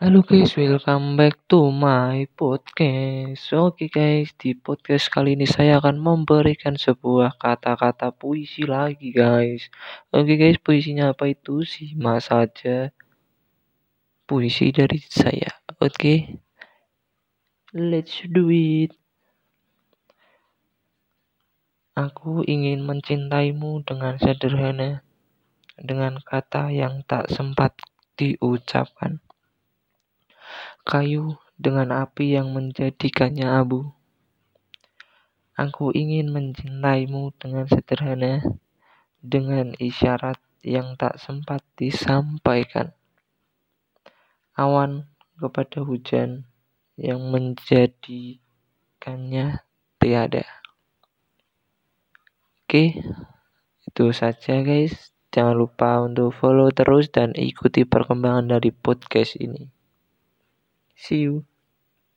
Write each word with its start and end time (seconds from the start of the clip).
Halo 0.00 0.24
guys, 0.24 0.56
welcome 0.56 1.12
back 1.20 1.36
to 1.44 1.68
my 1.68 2.24
podcast. 2.32 3.52
Oke 3.52 3.92
guys, 3.92 4.32
di 4.32 4.56
podcast 4.56 5.12
kali 5.12 5.36
ini 5.36 5.44
saya 5.44 5.76
akan 5.76 6.00
memberikan 6.00 6.72
sebuah 6.72 7.36
kata-kata 7.36 8.08
puisi 8.08 8.64
lagi 8.64 9.12
guys. 9.12 9.68
Oke 10.08 10.40
guys, 10.40 10.56
puisinya 10.56 11.12
apa 11.12 11.28
itu? 11.28 11.68
Simak 11.68 12.24
saja 12.24 12.96
puisi 14.24 14.72
dari 14.72 15.04
saya. 15.04 15.52
Oke, 15.76 16.40
let's 17.76 18.24
do 18.24 18.48
it. 18.48 18.96
Aku 21.92 22.40
ingin 22.48 22.88
mencintaimu 22.88 23.84
dengan 23.84 24.16
sederhana, 24.16 25.04
dengan 25.76 26.24
kata 26.24 26.72
yang 26.72 27.04
tak 27.04 27.28
sempat 27.28 27.76
diucapkan 28.16 29.20
kayu 30.84 31.40
dengan 31.60 31.92
api 31.92 32.40
yang 32.40 32.56
menjadikannya 32.56 33.44
abu. 33.44 33.92
Aku 35.60 35.92
ingin 35.92 36.32
mencintaimu 36.32 37.36
dengan 37.36 37.68
sederhana, 37.68 38.40
dengan 39.20 39.76
isyarat 39.76 40.40
yang 40.64 40.96
tak 40.96 41.20
sempat 41.20 41.60
disampaikan. 41.76 42.96
Awan 44.56 45.12
kepada 45.36 45.84
hujan 45.84 46.48
yang 46.96 47.28
menjadikannya 47.28 49.60
tiada. 50.00 50.48
Oke, 52.64 53.04
itu 53.84 54.04
saja 54.16 54.64
guys. 54.64 55.12
Jangan 55.30 55.54
lupa 55.54 56.02
untuk 56.02 56.34
follow 56.34 56.74
terus 56.74 57.06
dan 57.12 57.36
ikuti 57.36 57.84
perkembangan 57.86 58.58
dari 58.58 58.74
podcast 58.74 59.38
ini. 59.38 59.79
See 61.02 61.16
you. 61.16 61.44